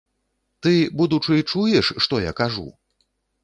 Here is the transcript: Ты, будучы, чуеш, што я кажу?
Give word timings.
Ты, 0.67 0.73
будучы, 1.03 1.39
чуеш, 1.51 1.93
што 2.07 2.25
я 2.29 2.37
кажу? 2.43 2.69